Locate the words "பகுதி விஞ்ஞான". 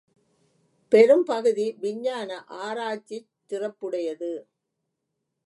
1.23-2.29